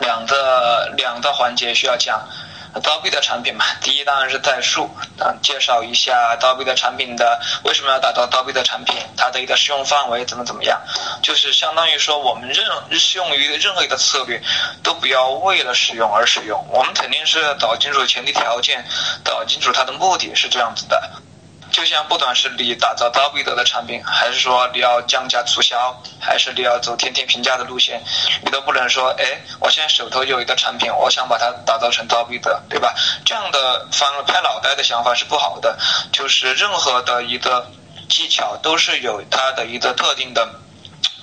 [0.00, 2.28] 两个两个环节需要讲
[2.82, 3.64] 刀币的产品嘛。
[3.82, 10.80] 第一当然是代数，啊，介绍一下刀币的产品的为什么要打造刀币的产品，它的一个适用范围怎么怎么样，
[11.22, 12.64] 就是相当于说我们任
[12.98, 14.40] 适用于任何一个策略，
[14.82, 18.84] 都不要为了使用而使用，我们肯定是搞清楚前提条件，
[19.24, 21.10] 搞清楚它的目的是这样子的。
[21.70, 28.02] 就像不管是你打造刀比德的产品，还是说你要降价促销，还是你要走天天平价的路线，
[28.44, 29.24] 你都不能说，哎，
[29.60, 32.94] 我现在手头有一个产品，我想把它打造成刀比德，对吧？
[33.24, 35.78] 这样的翻拍脑袋的想法是不好的。
[36.12, 37.70] 就是任何的一个
[38.08, 40.48] 技巧都是有它的一个特定的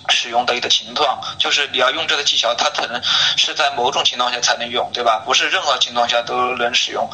[0.09, 3.01] 使用的一个情况，就是你要用这个技巧，它可能
[3.35, 5.21] 是在某种情况下才能用，对吧？
[5.25, 7.09] 不是任何情况下都能使用。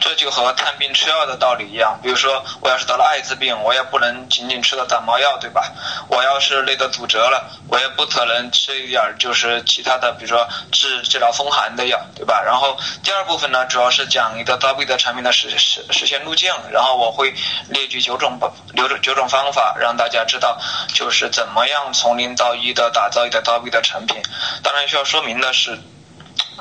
[0.00, 5.72] 这就和看病吃药的道理一样，比如说我要是得了艾滋病，我也不能仅仅吃个感冒药，对吧？
[6.08, 12.42] 我要是累得骨折了，我也不可能吃一点就是其他的，比如说治治疗风寒的药，对吧？
[12.42, 17.34] 然后第二部分呢，主要是讲一个刀币的产品的实实实现路径，然后我会
[17.68, 18.38] 列举九种
[18.76, 20.58] 九种九种方法，让大家知道
[20.94, 24.22] 就是怎么样从零到一的打造一个刀币的产品。
[24.62, 25.78] 当然需要说明的是。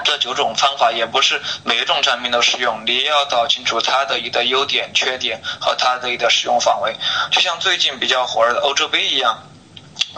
[0.04, 6.95] 这九种方法也不是每一种产品都适用，你要搞清楚它的一个优点、缺点和它的一个使用范围。
[7.31, 9.42] 就像最近比较火热的欧洲杯一样，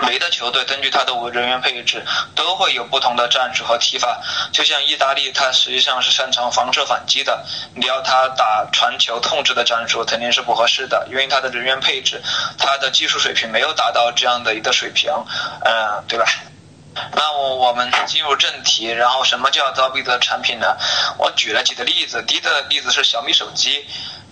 [0.01, 2.03] 每个球队根据它的人员配置
[2.35, 4.19] 都会有不同的战术和踢法。
[4.51, 12.21] 就像意大利，它实际上是擅长防守反击的，你要它打传球控制的战术肯定是不合适的，因为它的人员配置、
[12.57, 15.11] 它的技术水平没有达到这样的一个水平，
[15.63, 16.25] 嗯，对吧？
[17.13, 20.77] 那我我们进入正题，然后什么叫刀币的产品呢？
[21.17, 23.85] 我举了几个例子，第一个例子是小米手机，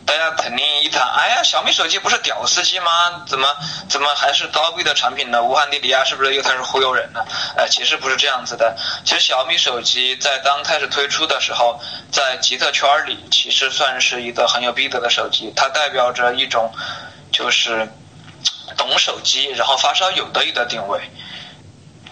[0.05, 3.25] 大家肯定一谈，哎呀，小米手机不是屌丝机吗？
[3.27, 3.47] 怎么
[3.89, 5.41] 怎么还是刀币的产品呢？
[5.41, 7.25] 武汉迪迪亚是不是又开始忽悠人了？
[7.57, 11.79] 呃，其实不是这样子的，其实小米手机在刚开始推出的时候，
[12.11, 16.71] 在极客圈里其实算是一个很有逼格的手机，它代表着一种
[17.31, 17.87] 就是
[18.77, 21.01] 懂手机，然后发烧友的一个定位。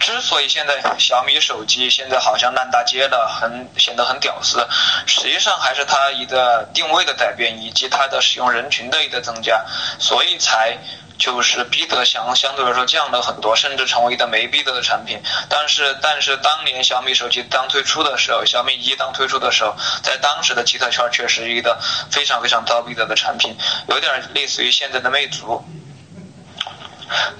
[0.00, 4.66] 之所以现在小米手机现在好像烂大街了，很显得很屌丝，
[5.06, 9.64] 实际上还是它一个定位的改变，以及它的使用人群的一个增加，
[9.98, 10.76] 所以才
[11.16, 15.22] 就是逼得相相对来说降了很多，甚至成为一个没逼得的产品。
[15.48, 21.78] 但是但是当年小米手机刚推出的时候，小米一刚推出的时候，在当时的极客圈确实一个
[22.10, 23.56] 非常非常高逼得的产品，
[23.88, 25.64] 有点类似于现在的魅族。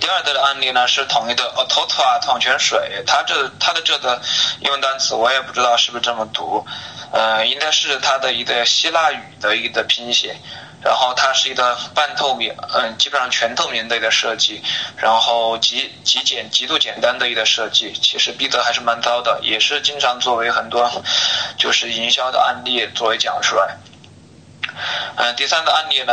[0.00, 4.20] 第二的案例呢是统一的 a t o t a 矿泉水，它这它的这个
[4.60, 6.66] 英文单词我也不知道是不是这么读，
[7.12, 10.36] 呃，应该是它的一个希腊语的一个拼写，
[10.82, 14.62] 然后它是一个半透明，嗯，基本上全透明的一个设计，
[14.96, 20.90] 然后极极简极度简单的一个设计，其实逼得还是蛮高的，也是经常作为很多
[21.56, 23.76] 就是营销的案例作为讲出来。
[25.16, 26.12] 嗯，第三个案例呢，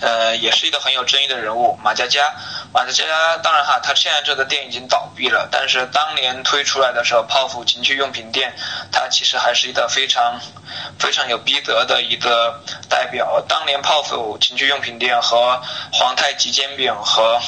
[0.00, 2.32] 呃，也是一个很有争议的人物，马佳佳。
[2.72, 8.54] 马佳佳当然哈，他现在这个店已经倒闭了，但是当年推出来的时候，泡芙情趣用品店，
[8.92, 10.38] 它其实还是一个非常
[10.98, 13.42] 非常有逼格的一个代表。
[13.48, 15.60] 当年泡芙情趣用品店和
[15.92, 17.40] 皇太极煎饼和。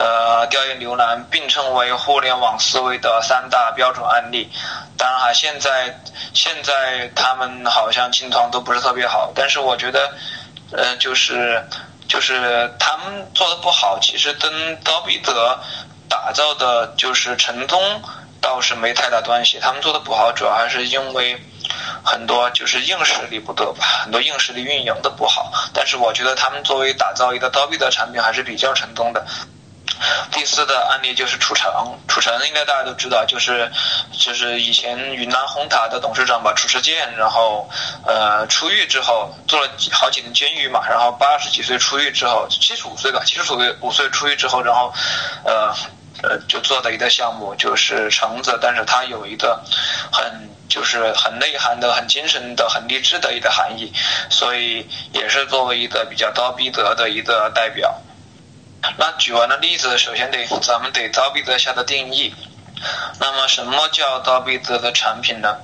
[0.00, 4.50] 呃，调研牛腩并称为互联网思维的三大标准案例。
[4.96, 6.00] 当然哈，现在
[6.32, 10.10] 现在他们好像情况都不是特别好，但是我觉得，
[10.72, 11.62] 呃，就是
[12.08, 15.58] 就是他们做的不好，其实跟高比德
[16.08, 18.02] 打造的就是成功
[18.40, 19.58] 倒是没太大关系。
[19.60, 21.38] 他们做的不好，主要还是因为
[22.02, 25.52] 很多就是硬实力不得吧，很多硬实力运营的不好。
[25.74, 29.26] 但是我觉得他们作为打造一个刀比德产品还是比较成功的。
[30.32, 33.70] 第四的案例就是楚成，楚成应该大家都知道，就是
[34.12, 37.68] 就是以前云南红塔的董事长吧，楚时健，然后
[38.06, 44.92] 呃出狱之后做了好几年监狱嘛，然后八十几岁出狱之后，七十五岁吧，七十五岁五岁出狱之后，然后
[45.44, 45.74] 呃
[46.22, 49.62] 呃就做的一个项目就是橙子，但是它有一个
[50.10, 53.92] 很就是很内涵的、很精神的、很励志的一个含义，
[54.30, 58.00] 所以也是作为一个比较高逼格的一个代表。
[58.96, 62.34] 那举完了例子，首先得咱们得刀币德下的定义。
[63.18, 65.56] 那么什么叫刀币德的产品呢？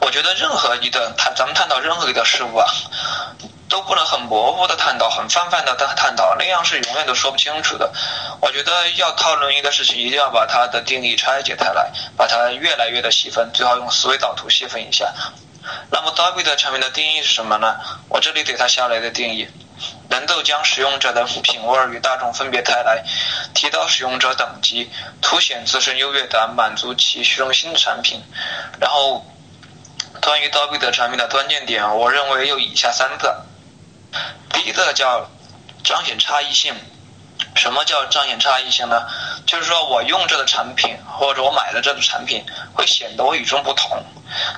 [0.00, 2.66] 我觉得任何一个探，咱们探讨任何一个事物啊，
[3.68, 7.90] 都不能很模糊的探讨，很泛泛的探探讨，那样是永远都说不清楚的。
[8.40, 15.12] 我觉得要讨论一个事情，一定要把它的定义拆解开来，把它越来越的细分，最好用思维导图细分一下。
[15.90, 17.74] 那么 Dolby 的产品的定义是什么呢？
[18.08, 19.48] 我这里给它下来的定义。
[20.08, 23.04] 能够将使用者的品味与大众分别开来，
[23.54, 24.90] 提高使用者等级，
[25.20, 28.22] 凸显自身优越感，满足其虚荣心的产品。
[28.80, 29.24] 然后，
[30.20, 33.44] 关于刀币的产品的关键点，我认为有以下三个。
[34.52, 35.28] 第一个叫
[35.82, 36.74] 彰显差异性。
[37.56, 39.06] 什么叫彰显差异性呢？
[39.46, 44.04] 就是说我用这个产品，或者我买的这个产品，会显得我与众不同。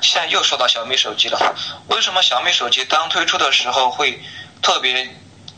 [0.02, 1.54] 现在又说到小米手机了，
[1.88, 4.22] 为什么小米手机刚推出的时候会？
[4.62, 5.08] 特别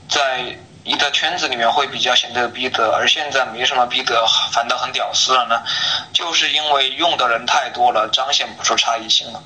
[0.08, 5.62] 在一个圈子里面会比较显得逼格，而现在没什么逼格，反倒很屌丝了呢？
[6.14, 9.42] 就是因为用的人太多了，彰显不出差异性了。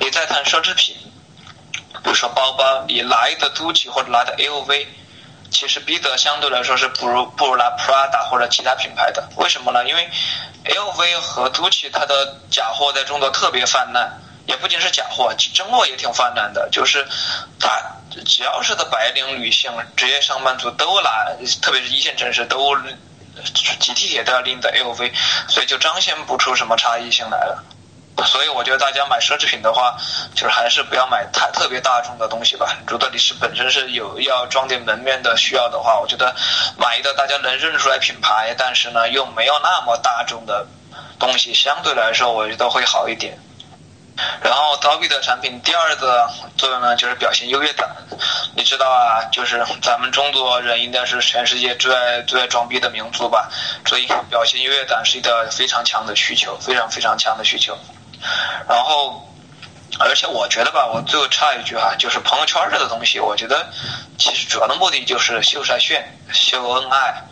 [0.00, 0.96] 你再看奢侈品，
[2.02, 4.86] 比如说包包，你来的 GUCCI 或者来的 LV，
[5.50, 9.28] 其实逼格相对来说是不如不如拿 Prada 或者其他品牌的。
[9.36, 9.86] 为什么呢？
[9.86, 10.10] 因为
[10.64, 14.10] LV 和 GUCCI 它的假货在中国特别泛滥，
[14.46, 17.06] 也不仅是假货，真货也挺泛滥的，就是
[17.60, 17.68] 它。
[18.24, 21.26] 只要是的白领女性、职业上班族都拿，
[21.60, 22.76] 特别是一线城市都
[23.80, 25.12] 挤地铁都要拎的 LV，
[25.48, 27.64] 所以就彰显不出什么差异性来了。
[28.26, 29.96] 所以我觉得大家买奢侈品的话，
[30.34, 32.76] 就是还是不要买太特别大众的东西吧。
[32.86, 36.36] 如果你是本身是有要装点门面的需要的话，我觉得
[36.76, 40.66] 买一个大家能认出来品牌，但是呢又没有那么大众的
[41.18, 43.36] 东西，相对来说我觉得会好一点。
[44.42, 47.88] 然后 Dolby 的产品第二个作用呢，就是表现优越感。
[48.54, 53.50] 你知道啊，就是咱们中国人应该是全世界最爱最爱装逼的民族吧，
[53.86, 57.76] 所以表现优越感是一个非常强的需求，非常非常强的需求。
[58.68, 59.26] 然后，
[59.98, 63.66] 而且我觉得吧，我最后插一句哈，就是朋友圈这个东西，我觉得
[64.18, 67.22] 其实主要的目的就是秀晒炫、秀恩爱。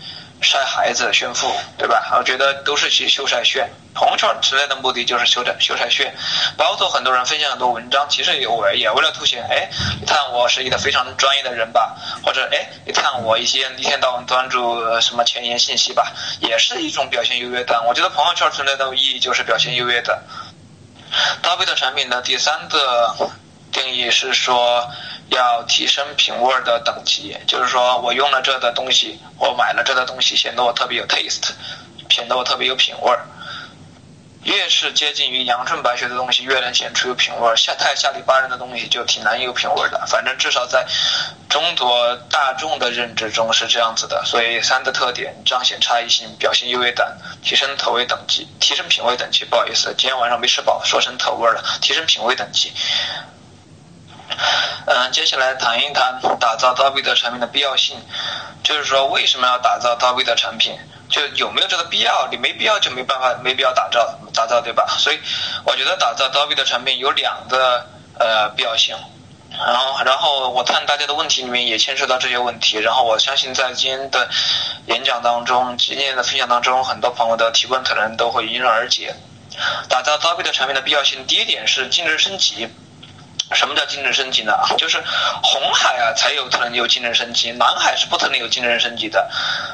[0.42, 2.16] 晒孩子炫富，对吧？
[2.18, 6.14] 我觉得都是去秀晒炫，朋友圈之类的目的就是秀晒秀晒炫。
[6.56, 9.68] 包括很多人分享很多文章，其实也为也为了凸显，哎，
[10.00, 11.94] 你看我是一个非常专业的人吧，
[12.24, 16.10] 或者哎，你看我一些一天到晚关注什么前沿信息吧，
[16.40, 17.84] 也是一种表现优越感。
[17.84, 20.22] 我觉得朋友圈存在的意义就是表现优越的。
[21.42, 23.30] 搭配的产品的第三个
[23.72, 24.90] 定义是说。
[25.30, 31.50] 要提升品味的等级，就是说我用了这的东西，我买了这的东西，显得我特别有 taste，
[32.08, 33.26] 显得我特别有品味儿。
[34.42, 37.54] 越是接近于阳春白雪的东西，越能显出有品味儿。
[37.54, 40.02] 下太下里巴人的东西就挺难有品味儿的。
[40.06, 40.86] 反正至少在
[41.50, 44.24] 中国大众的认知中是这样子的。
[44.24, 49.44] 所以三个特点：彰显差异性，表现优越感，提升口味等级，提升品味等级。
[49.44, 51.62] 不好意思，今天晚上没吃饱，说成口味了。
[51.82, 52.72] 提升品味等级。
[54.86, 57.96] 嗯， 接下来谈一谈打造刀币的产品的必要性，
[58.62, 60.78] 就是说为什么要打造刀币的产品，
[61.08, 62.28] 就有没有这个必要？
[62.30, 64.86] 你没必要就没办法，没必要打造打造，对吧？
[64.98, 65.18] 所以
[65.64, 67.84] 我觉得打造刀币的产品有两个
[68.18, 68.96] 呃必要性，
[69.50, 74.28] 然后然后我看大家的问题里面也牵涉到这些问题，然后我相信在今天的
[74.86, 79.14] 演讲当中，今天的分享当中，很多朋友的提问可能都会迎刃而解。
[79.88, 82.68] 打造刀币的产品的必要性，第一点是竞争升级。
[83.52, 84.52] 什么叫竞争升级呢？
[84.78, 85.02] 就是
[85.42, 89.28] 红海啊才有可能有竞争升级，蓝海是不可能有竞争升级的。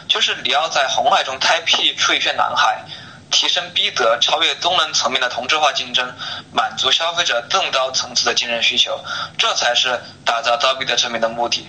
[0.09, 2.83] 就是你要在红海中开辟出一片蓝海，
[3.31, 6.11] 提升逼格，超越功能层面的同质化竞争，
[6.53, 8.99] 满足消费者更高层次的竞争需求，
[9.37, 11.69] 这才是打造刀逼的产品的目的。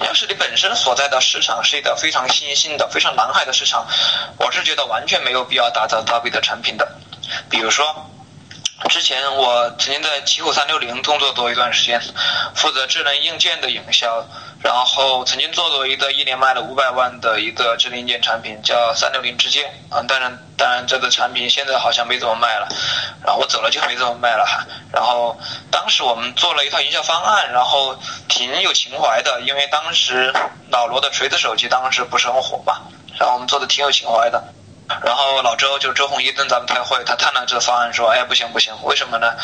[0.00, 3.84] 要是你本身所在的市场是一个非常新兴的、非常蓝海的市场，
[4.38, 6.88] 我是觉得完全没有必要打造刀逼的产品的。
[7.50, 7.84] 比如说。
[8.88, 12.00] 之前我曾经在奇虎三六零工作过一段时间，
[12.54, 14.24] 负责智能硬件的营销，
[14.62, 20.00] 然后曾经做过一个一年卖了五百万的一个智能硬件产品，叫三六零之剑啊。
[20.08, 22.68] 当然，当然这个产品现在好像没怎么卖了，
[23.22, 24.46] 然后我走了就没怎么卖了。
[24.92, 25.38] 然后
[25.70, 30.32] 当时我们做了一套营销方案，然后挺有情怀的，因为当时
[30.70, 32.80] 老罗的锤子手机当时不是很火嘛，
[33.18, 34.42] 然后我们做的挺有情怀的。
[35.04, 39.34] 然后老周就周鸿祎跟咱们开会，他探了这个方案，说：“哎，不行不行，为什么呢？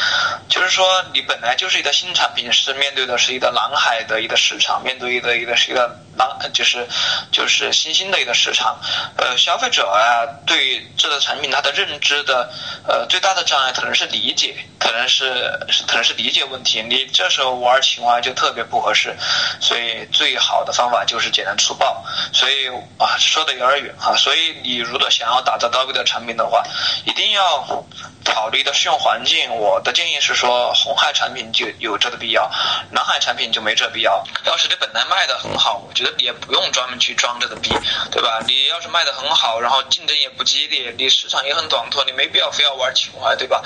[0.48, 6.86] 就是说你本来就是一个新产品，是面对的是一个蓝海的一个市场，面对的一个是一个蓝，就是
[7.30, 8.78] 就是新兴的一个市场。
[9.16, 12.50] 呃，消费者啊，对这个产品它的认知的
[12.86, 16.82] 呃最大的障碍可能是理解，可能是可能是理解问题。
[16.82, 19.16] 你这时候玩情怀就特别不合适，
[19.60, 22.04] 所以最好的方法就是简单粗暴。
[22.32, 22.68] 所以
[22.98, 24.14] 啊，说的有点远哈。
[24.16, 26.62] 所以你如果想要打造 Dolby 的产品的话，
[27.04, 27.84] 一定要
[28.24, 32.50] 考虑的适用环境，我的建议是说，红海产品就有这个必要，
[32.90, 34.24] 蓝海产品就没这必要。
[34.44, 37.70] 要是你本来卖的很好，我觉得你也不用专门去装这个逼，
[38.10, 38.40] 对吧？
[38.46, 43.62] 你要是卖的很好，然后竞争也不激烈，你市场也很短拓，你没必要非要玩情怀，对吧？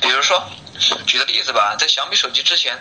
[0.00, 0.42] 比如说。
[1.06, 2.76] 举个例子吧，在小米手机之前，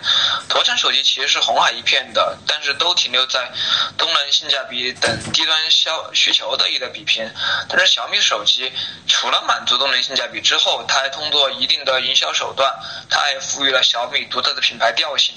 [0.50, 3.52] 国产手机其实是红海一片的，但是都停留在
[3.98, 7.30] 功能、性价比等低端消需求的一个比拼。
[7.68, 8.72] 但是小米手机
[9.08, 12.74] 除了满足功能性价比之后，它还通过一定的营销手段，
[13.10, 15.36] 它还赋予了小米独特的品牌调性，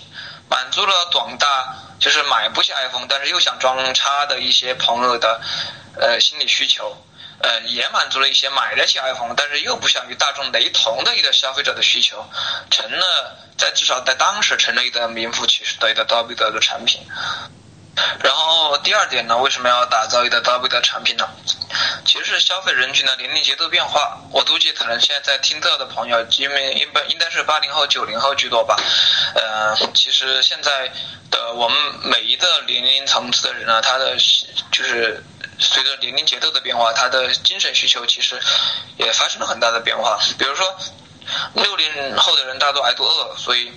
[0.49, 5.41] 满足了广大就是买不起 iPhone，但是又想装叉的一些朋友的
[6.01, 6.97] 呃心理需求。
[7.43, 12.25] 呃，也满足了一些买得起 iPhone，但是又不想与大众雷同的一个消费者的需求，
[12.71, 17.01] 成了在至少在当时成了一个名副其实的一个刀比德的产品。
[18.23, 21.29] 然后第二点呢，为什么要打造一个刀比德产品呢？
[22.07, 24.19] 其实是消费人群的年龄节奏变化。
[24.31, 28.77] 我估计可能现在在听这的朋友，因为应该应该是八零后、九零后居多吧。
[29.35, 30.91] 呃，其实现在
[31.31, 34.17] 的我们每一个年龄层次的人呢，他的
[34.71, 35.25] 就是。
[35.59, 38.41] 随着年龄节奏的变化，他的精神需求其实
[38.97, 40.19] 也发生了很大的变化。
[40.39, 40.77] 比如说，
[41.55, 43.71] 六零后的人大多挨多饿，所以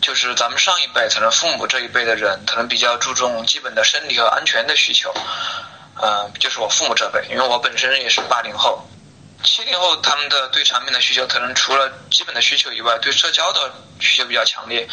[0.00, 5.12] 就是咱们上一辈，可能父母这一辈的人，可能比较注重基本的生理和安全的需求。
[6.02, 8.86] 嗯，就是我父母这辈，因为我本身也是八零后。
[9.44, 14.88] 七零后他们的对产品的需求，可能除了基本的需求以外，对社交的需求比较强烈。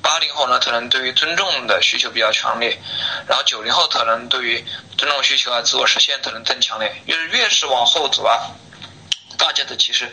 [0.00, 2.80] 八零后呢，可能对于尊重的需求比较强烈。
[3.26, 4.64] 然后九零后可能对于
[4.96, 7.02] 尊重需求啊、自我实现可能更强烈。
[7.06, 8.48] 越越是往后走啊，
[9.36, 10.10] 大家的其实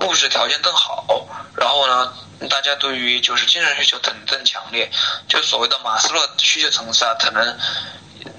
[0.00, 2.12] 物质条件更好，然后呢，
[2.50, 4.90] 大家对于就是精神需求可能更强烈。
[5.28, 7.58] 就所谓的马斯洛需求层次啊，可能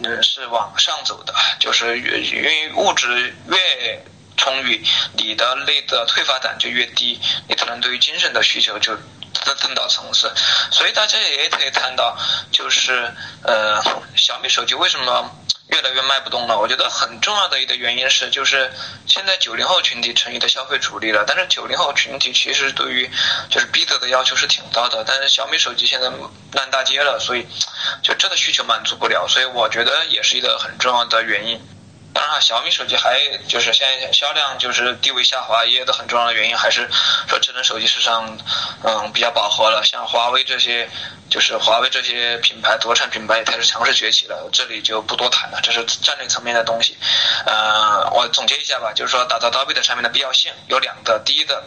[0.03, 4.05] 嗯是往上走的，就是越因为物质越。
[4.49, 8.95] 充裕，你的内的退发感就越低，你可能对于精神的需求就
[9.45, 10.33] 增增到层次。
[10.71, 12.17] 所以大家也可以看到，
[12.51, 13.13] 就是
[13.43, 13.79] 呃，
[14.15, 15.29] 小米手机为什么
[15.67, 16.57] 越来越卖不动了？
[16.57, 18.73] 我觉得很重要的一个原因是，就是
[19.05, 23.07] 现在九零后群体成为的消费主力了，但是九零后群体其实对于
[23.51, 26.09] 就是逼得的要求是挺高的，但是小米手机现在
[26.53, 27.45] 烂大街了，所以
[28.01, 31.61] 就这个需求满足不了，所以我觉得也是一个很重要的原因。
[32.13, 36.89] 当然，小米手机还就是现在销量就是地位下滑，也有个很重要的原因，还是
[37.27, 38.37] 说智能手机市场
[38.83, 39.83] 嗯比较饱和了。
[39.83, 40.89] 像华为这些，
[41.29, 44.49] 就是华为这些品牌，国产品牌也开始强势崛起了。
[44.51, 46.97] 这里就不多谈了，这是战略层面的东西。
[47.45, 51.63] 呃，我总结一下吧，就是说打造刀背的产品的必要性有两个，第一个。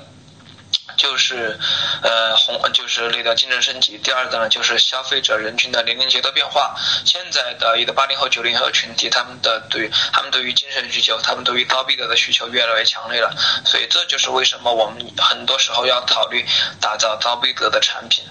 [0.97, 1.59] 就是，
[2.03, 3.99] 呃，红就是那个竞争升级。
[3.99, 6.75] 第二个呢，就是消费者人群的年龄结构变化。
[7.05, 13.35] 现在的一个八零后、九零后群体，他们的对他们对于精神需求，他们对于高逼格的需求越来越强烈了。
[13.65, 16.47] 所以这就是为什么我们很多时候要考虑
[16.81, 18.25] 打造高逼格的产品。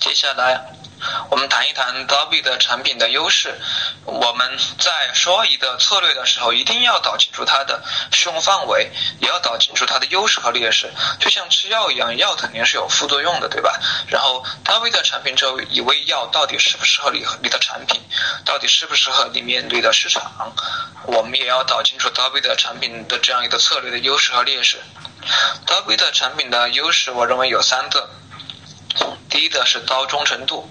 [0.00, 0.83] 接下来。
[1.30, 3.58] 我们谈一谈 Dolby 的产品的优势。
[4.04, 7.82] 我们在说一个策略的时候，一定要搞清楚它的
[8.12, 10.92] 适用范围，也要搞清楚它的优势和劣势。
[11.20, 13.80] 就像吃药一样，药肯定是有副作用的，对吧？
[14.08, 18.00] 然后 Dolby 的产品这一味药到底适不适合你你的产品，
[18.44, 20.52] 到底适不适合你面对的市场，
[21.04, 24.78] 我们也要搞清楚 Dolby 的产品的这样一个策略的优势和劣势。
[25.66, 28.10] Dolby 的产品的优势，我认为有三个。
[29.28, 30.70] 第一个是高忠诚度。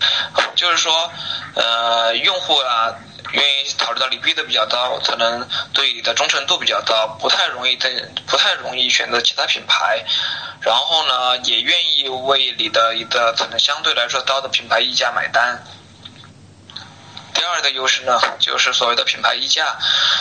[0.56, 1.10] 就是说，
[1.54, 2.94] 呃，用户啊，
[3.32, 7.90] 愿意考虑到你逼的比较高，可能对你的忠诚度比较高，不太容易在
[8.26, 10.04] 不太容易选择其他品牌，
[10.60, 15.62] 然后呢，也愿意为你的一个可能相对来说高的品牌溢价买单。
[17.40, 19.74] 第二个优势呢，就是所谓的品牌溢价。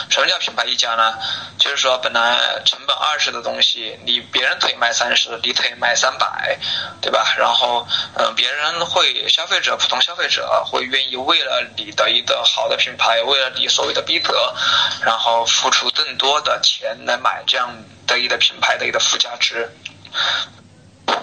[0.09, 1.15] 什么叫品牌溢价呢？
[1.57, 6.57] 就是说，本来成本二十的东西，你别人可以卖三十，你可以卖三百，
[7.01, 7.35] 对吧？
[7.37, 7.85] 然后，
[8.15, 14.55] 嗯，别人会消费者，普通消费者会愿意为了你的一个好的品牌，为了你所谓的逼格，
[15.03, 17.69] 然后付出更多的钱来买这样
[18.07, 19.69] 的一个品牌的一个附加值。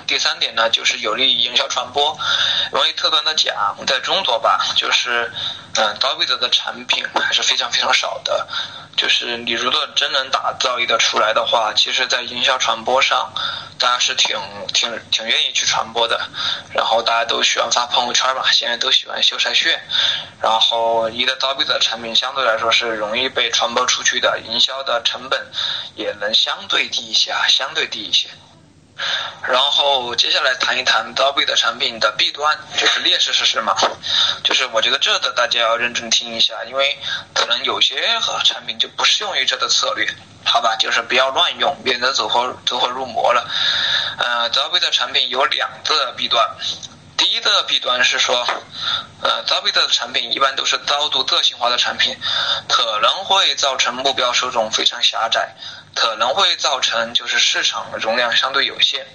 [0.06, 2.16] 第三点呢，就是有利于营销传播。
[2.72, 5.32] 容易特端的讲，在中国吧，就是，
[5.74, 8.46] 嗯，高规格的产品还是非常非常少的。
[8.96, 13.30] 就是你如果真能打造一个出来的话，其实在营销传播上，
[13.78, 14.38] 大家是挺
[14.72, 16.18] 挺挺愿意去传播的。
[16.72, 19.78] 然后大家都喜欢发朋友圈嘛，现在都喜欢秀晒炫。
[20.40, 25.46] 然后一个高规格产品相对来说是容易被传播出去的，营销的成本
[25.94, 28.28] 也能相对低一些，相对低一些。
[29.48, 33.74] 然后接下来谈一谈刀币的产品的弊端，就是劣势是什么？
[34.42, 36.98] 就是我觉得这的大家要认真听一下，因为
[37.34, 37.94] 可能有些
[38.44, 40.06] 产品就不适用于这个策略，
[40.44, 40.74] 好吧？
[40.76, 43.48] 就是不要乱用，免得走火走火入魔了。
[44.18, 46.44] 呃，刀币的产品有两个弊端，
[47.16, 48.44] 第一个弊端是说，
[49.22, 52.18] 呃，刀币的产品一般都是高度个性化的产品，
[52.68, 55.54] 可能会造成目标受众非常狭窄，
[55.94, 59.06] 可能会造成就是市场容量相对有限。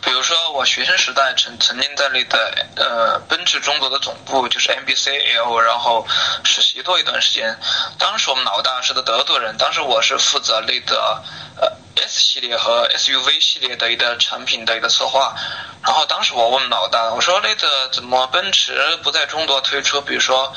[0.00, 6.06] 比如说，我学生时代曾曾经在那个呃奔驰中国的总部，就是 MBCL，然后
[6.44, 7.58] 实习过一段时间。
[7.98, 11.22] 当时我们老大是个德国人，当时我是负责那个
[11.60, 11.81] 呃。
[11.96, 15.34] S 系列和 SUV 系列的一个产品的一个策划，
[15.82, 20.52] 然后当时我问老大，我说那个怎么奔驰不在中国推出，比如说，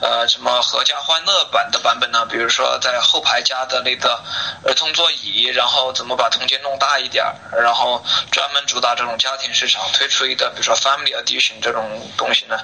[0.00, 2.26] 呃，什么合家欢乐版的版本呢？
[2.26, 4.22] 比如说在后排加的那个
[4.64, 12.58] 儿童座椅，然后怎么把空间弄大一点儿，然后专门主打这种家庭市场，推出一个比如说 Family Edition 这种东西呢？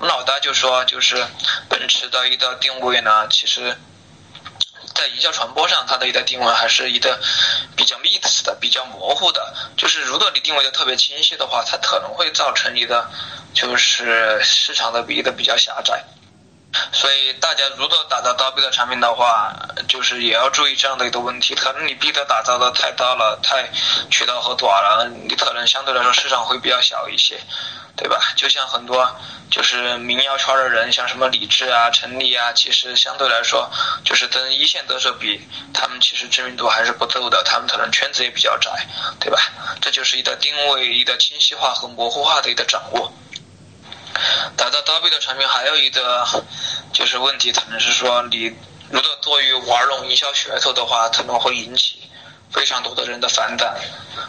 [0.00, 1.26] 我们老大就说，就是
[1.68, 3.78] 奔驰的一个定位呢，其实。
[4.96, 7.20] 在营销传播上，它的一个定位还是一个
[7.76, 9.54] 比较密实的、比较模糊的。
[9.76, 13.10] 就是如果你定位的特别清晰的话，它可能会造成你的
[13.52, 16.02] 就是市场的比的比较狭窄。
[16.92, 19.54] 所以大家如果打造刀币的产品的话，
[19.88, 21.54] 就是也要注意这样的一个问题。
[21.54, 23.70] 可能你币的打造的太大了，太
[24.10, 27.38] 渠道和短了，你可能相对来说市场会比较小一些。
[27.98, 28.20] 对吧？
[28.36, 29.10] 就像很多
[29.50, 33.70] 就是民谣圈的人，像什么李志啊、陈立啊，其实相对来说，
[34.04, 35.40] 就是跟一线歌手比，
[35.72, 38.70] 他们其实知名度还是不够的，他们可能圈子也比较窄，
[39.18, 39.40] 对吧？
[39.80, 43.10] 这就是一个定位、一个清晰化和模糊化的一个掌握。
[44.56, 46.26] 打造刀币的产品还有一个
[46.92, 48.52] 就是问题，可能是说你
[48.90, 52.02] 如果多于玩弄营销噱头的话，可能会引起。
[52.52, 53.76] 非常多的人的反感。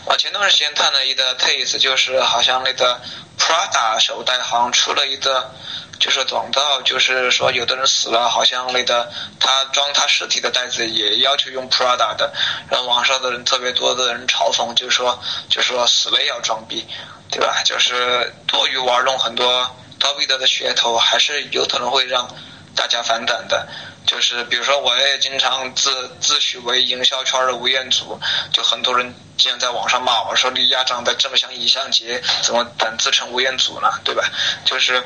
[0.03, 2.99] 我前段时间看了一个 case，就是好像那个
[3.37, 5.53] Prada 手袋行出了一个，
[5.99, 12.33] 就是广告，就是说有的人死了，好像那个他装他尸体的袋子也要求用 Prada 的，
[12.69, 16.85] 然后网上的人特别多的人嘲讽，就说就说死了也要装逼，
[17.31, 17.61] 对吧？
[17.63, 19.73] 就是多于玩弄很多
[20.07, 22.25] 高逼的噱头，还是有可能会让
[22.73, 23.67] 大家反感的。
[24.05, 28.17] 就是比如说，我也经常自自诩为营销圈的吴彦祖，
[28.53, 33.91] 就很多人经常在网上骂我说你亚长得这么像尹相杰，怎么敢自称吴彦祖呢？
[34.05, 34.23] 对吧？
[34.63, 35.03] 就是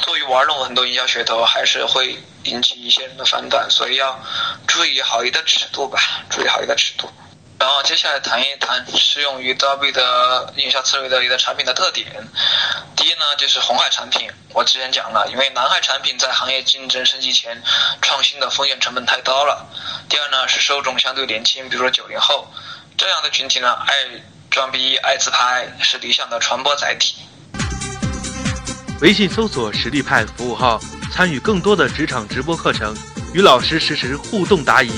[0.00, 4.18] 作为玩弄很多营销噱头，还是会引起一些人的反感，所以要
[4.66, 7.06] 注意好一个尺度吧，注意好一个尺度。
[7.58, 12.06] 然后接下来谈一谈适用于刀币的营销策略的一个产品的特点。
[13.10, 14.30] 第一呢，就是红海产品。
[14.54, 17.60] 我之前讲了，因为蓝海产品在行业竞争升级前，
[18.00, 19.66] 创新的风险成本太高了。
[20.08, 22.48] 第二呢，是受众相对年轻，比如说九零后
[22.96, 23.94] 这样的群体呢，爱
[24.48, 27.16] 装逼、爱自拍，是理想的传播载体。
[29.00, 30.78] 微信搜索“实力派”服务号，
[31.12, 32.96] 参与更多的职场直播课程，
[33.34, 34.92] 与老师实时互动答疑。